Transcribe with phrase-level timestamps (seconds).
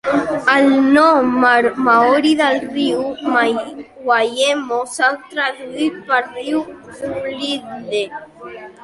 [0.51, 1.27] El nom
[1.87, 3.03] maori del riu,
[4.07, 6.65] "Waihemo", s'ha traduït per "Riu
[7.03, 8.03] Dwindle".